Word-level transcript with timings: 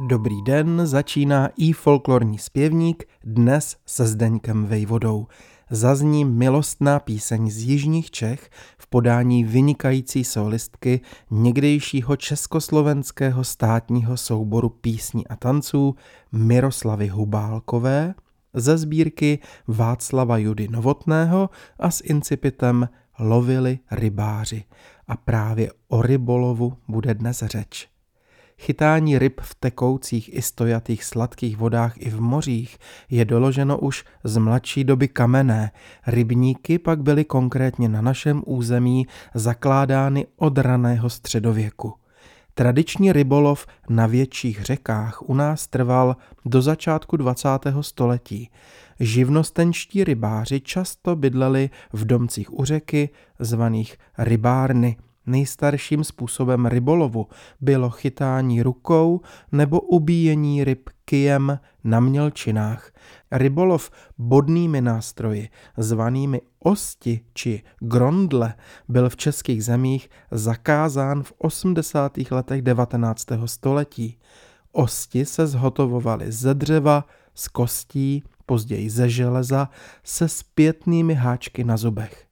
Dobrý 0.00 0.42
den, 0.42 0.86
začíná 0.86 1.48
i 1.56 1.72
folklorní 1.72 2.38
zpěvník, 2.38 3.04
dnes 3.24 3.76
se 3.86 4.06
Zdeňkem 4.06 4.66
Vejvodou. 4.66 5.26
Zazní 5.70 6.24
milostná 6.24 7.00
píseň 7.00 7.50
z 7.50 7.58
Jižních 7.58 8.10
Čech 8.10 8.50
v 8.78 8.86
podání 8.86 9.44
vynikající 9.44 10.24
solistky 10.24 11.00
někdejšího 11.30 12.16
československého 12.16 13.44
státního 13.44 14.16
souboru 14.16 14.68
písní 14.68 15.26
a 15.26 15.36
tanců 15.36 15.94
Miroslavy 16.32 17.08
Hubálkové 17.08 18.14
ze 18.54 18.78
sbírky 18.78 19.38
Václava 19.66 20.38
Judy 20.38 20.68
Novotného 20.68 21.50
a 21.78 21.90
s 21.90 22.02
incipitem 22.04 22.88
Lovili 23.18 23.78
rybáři. 23.90 24.64
A 25.08 25.16
právě 25.16 25.72
o 25.88 26.02
rybolovu 26.02 26.76
bude 26.88 27.14
dnes 27.14 27.42
řeč. 27.46 27.95
Chytání 28.60 29.18
ryb 29.18 29.40
v 29.40 29.54
tekoucích 29.54 30.34
i 30.34 30.42
stojatých 30.42 31.04
sladkých 31.04 31.56
vodách 31.56 31.94
i 31.96 32.10
v 32.10 32.20
mořích 32.20 32.78
je 33.10 33.24
doloženo 33.24 33.78
už 33.78 34.04
z 34.24 34.36
mladší 34.36 34.84
doby 34.84 35.08
kamenné. 35.08 35.70
Rybníky 36.06 36.78
pak 36.78 37.02
byly 37.02 37.24
konkrétně 37.24 37.88
na 37.88 38.00
našem 38.00 38.42
území 38.46 39.06
zakládány 39.34 40.26
od 40.36 40.58
raného 40.58 41.10
středověku. 41.10 41.94
Tradiční 42.54 43.12
rybolov 43.12 43.66
na 43.88 44.06
větších 44.06 44.62
řekách 44.62 45.22
u 45.22 45.34
nás 45.34 45.66
trval 45.66 46.16
do 46.44 46.62
začátku 46.62 47.16
20. 47.16 47.48
století. 47.80 48.50
Živnostenští 49.00 50.04
rybáři 50.04 50.60
často 50.60 51.16
bydleli 51.16 51.70
v 51.92 52.04
domcích 52.04 52.58
u 52.58 52.64
řeky, 52.64 53.08
zvaných 53.38 53.96
rybárny, 54.18 54.96
Nejstarším 55.26 56.04
způsobem 56.04 56.66
rybolovu 56.66 57.26
bylo 57.60 57.90
chytání 57.90 58.62
rukou 58.62 59.20
nebo 59.52 59.80
ubíjení 59.80 60.64
ryb 60.64 60.88
kijem 61.04 61.58
na 61.84 62.00
mělčinách. 62.00 62.90
Rybolov 63.32 63.90
bodnými 64.18 64.80
nástroji, 64.80 65.48
zvanými 65.76 66.40
osti 66.58 67.20
či 67.34 67.62
grondle, 67.80 68.54
byl 68.88 69.08
v 69.08 69.16
českých 69.16 69.64
zemích 69.64 70.10
zakázán 70.30 71.22
v 71.22 71.32
80. 71.38 72.18
letech 72.30 72.62
19. 72.62 73.26
století. 73.44 74.18
Osti 74.72 75.24
se 75.24 75.46
zhotovovaly 75.46 76.32
ze 76.32 76.54
dřeva, 76.54 77.04
z 77.34 77.48
kostí, 77.48 78.24
později 78.46 78.90
ze 78.90 79.08
železa, 79.08 79.68
se 80.04 80.28
zpětnými 80.28 81.14
háčky 81.14 81.64
na 81.64 81.76
zubech. 81.76 82.26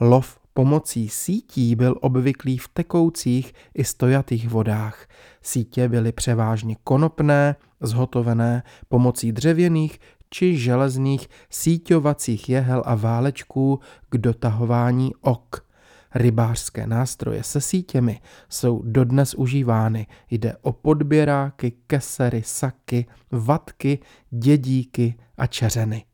Lov 0.00 0.39
Pomocí 0.54 1.08
sítí 1.08 1.76
byl 1.76 1.94
obvyklý 2.00 2.58
v 2.58 2.68
tekoucích 2.68 3.52
i 3.74 3.84
stojatých 3.84 4.48
vodách. 4.48 5.06
Sítě 5.42 5.88
byly 5.88 6.12
převážně 6.12 6.76
konopné, 6.84 7.56
zhotovené 7.80 8.62
pomocí 8.88 9.32
dřevěných 9.32 9.98
či 10.30 10.56
železných 10.56 11.28
síťovacích 11.50 12.48
jehel 12.48 12.82
a 12.86 12.94
válečků 12.94 13.80
k 14.08 14.18
dotahování 14.18 15.12
ok. 15.20 15.70
Rybářské 16.14 16.86
nástroje 16.86 17.42
se 17.42 17.60
sítěmi 17.60 18.20
jsou 18.48 18.82
dodnes 18.84 19.34
užívány. 19.34 20.06
Jde 20.30 20.56
o 20.62 20.72
podběráky, 20.72 21.72
kesery, 21.86 22.42
saky, 22.42 23.06
vatky, 23.30 23.98
dědíky 24.30 25.14
a 25.38 25.46
čeřeny. 25.46 26.04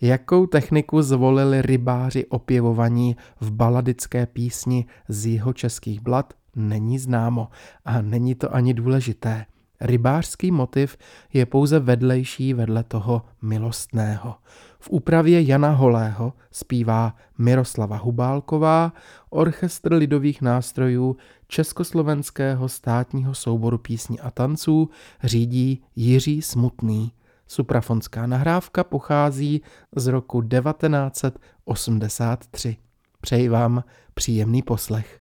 Jakou 0.00 0.46
techniku 0.46 1.02
zvolili 1.02 1.62
rybáři 1.62 2.26
opěvovaní 2.26 3.16
v 3.40 3.50
baladické 3.50 4.26
písni 4.26 4.86
z 5.08 5.26
jeho 5.26 5.52
českých 5.52 6.00
blad, 6.00 6.34
není 6.56 6.98
známo 6.98 7.48
a 7.84 8.02
není 8.02 8.34
to 8.34 8.54
ani 8.54 8.74
důležité. 8.74 9.46
Rybářský 9.80 10.50
motiv 10.50 10.96
je 11.32 11.46
pouze 11.46 11.78
vedlejší 11.78 12.54
vedle 12.54 12.84
toho 12.84 13.22
milostného. 13.42 14.34
V 14.78 14.90
úpravě 14.90 15.42
Jana 15.42 15.70
Holého 15.70 16.32
zpívá 16.50 17.16
Miroslava 17.38 17.96
Hubálková, 17.96 18.92
orchestr 19.30 19.92
lidových 19.92 20.42
nástrojů 20.42 21.16
Československého 21.48 22.68
státního 22.68 23.34
souboru 23.34 23.78
písní 23.78 24.20
a 24.20 24.30
tanců 24.30 24.90
řídí 25.24 25.82
Jiří 25.96 26.42
Smutný. 26.42 27.12
Suprafonská 27.50 28.26
nahrávka 28.26 28.84
pochází 28.84 29.62
z 29.96 30.06
roku 30.06 30.42
1983. 30.42 32.76
Přeji 33.20 33.48
vám 33.48 33.84
příjemný 34.14 34.62
poslech. 34.62 35.19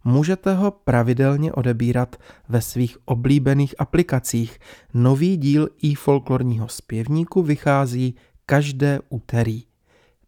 Můžete 0.04 0.54
ho 0.54 0.72
pravidelně 0.72 1.54
odebírat 1.54 2.16
ve 2.50 2.62
svých 2.62 2.98
oblíbených 3.06 3.76
aplikacích. 3.80 4.60
Nový 4.94 5.38
díl 5.38 5.70
i 5.82 5.96
folklorního 5.96 6.68
zpěvníku 6.68 7.44
vychází 7.44 8.16
každé 8.46 9.00
úterý. 9.10 9.64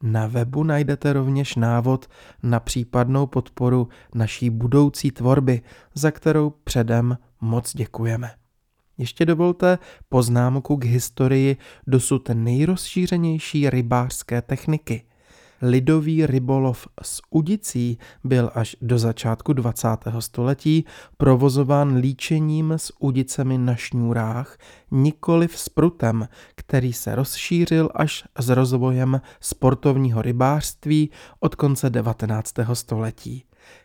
Na 0.03 0.27
webu 0.27 0.63
najdete 0.63 1.13
rovněž 1.13 1.55
návod 1.55 2.07
na 2.43 2.59
případnou 2.59 3.27
podporu 3.27 3.87
naší 4.15 4.49
budoucí 4.49 5.11
tvorby, 5.11 5.61
za 5.93 6.11
kterou 6.11 6.49
předem 6.49 7.17
moc 7.41 7.75
děkujeme. 7.75 8.40
Ještě 9.01 9.25
dovolte 9.25 9.79
poznámku 10.09 10.77
k 10.77 10.85
historii 10.85 11.57
dosud 11.87 12.29
nejrozšířenější 12.33 13.69
rybářské 13.69 14.41
techniky. 14.41 15.03
Lidový 15.61 16.25
rybolov 16.25 16.87
s 17.01 17.21
udicí 17.29 17.97
byl 18.23 18.51
až 18.55 18.75
do 18.81 18.99
začátku 18.99 19.53
20. 19.53 19.87
století 20.19 20.85
provozován 21.17 21.95
líčením 21.95 22.71
s 22.71 22.93
udicemi 22.99 23.57
na 23.57 23.75
šňůrách, 23.75 24.57
nikoli 24.91 25.47
s 25.51 25.69
prutem, 25.69 26.27
který 26.55 26.93
se 26.93 27.15
rozšířil 27.15 27.89
až 27.95 28.23
s 28.39 28.49
rozvojem 28.49 29.21
sportovního 29.39 30.21
rybářství 30.21 31.09
od 31.39 31.55
konce 31.55 31.89
19. 31.89 32.53
století. 32.73 33.43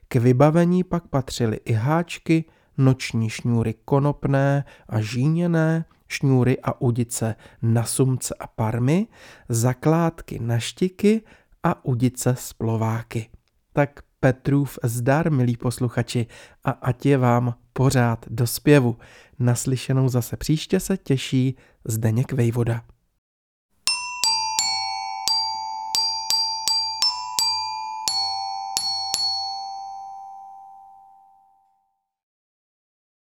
K 0.08 0.14
vybavení 0.16 0.84
pak 0.84 1.06
patřily 1.08 1.60
i 1.64 1.72
háčky, 1.72 2.44
noční 2.78 3.30
šňůry 3.30 3.74
konopné 3.84 4.64
a 4.88 5.00
žíněné, 5.00 5.84
šňůry 6.08 6.60
a 6.60 6.80
udice 6.80 7.34
na 7.62 7.84
sumce 7.84 8.34
a 8.40 8.46
parmy, 8.46 9.06
zakládky 9.48 10.38
na 10.38 10.58
štiky 10.58 11.22
a 11.62 11.84
udice 11.84 12.34
z 12.38 12.52
plováky. 12.52 13.28
Tak 13.72 14.00
Petrův 14.20 14.78
zdar, 14.82 15.32
milí 15.32 15.56
posluchači, 15.56 16.26
a 16.64 16.70
ať 16.70 17.06
je 17.06 17.18
vám 17.18 17.54
pořád 17.72 18.26
do 18.28 18.46
zpěvu. 18.46 18.96
Naslyšenou 19.38 20.08
zase 20.08 20.36
příště 20.36 20.80
se 20.80 20.96
těší 20.96 21.56
Zdeněk 21.84 22.32
Vejvoda. 22.32 22.82